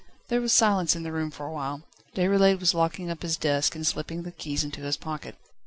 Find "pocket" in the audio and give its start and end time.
4.97-5.35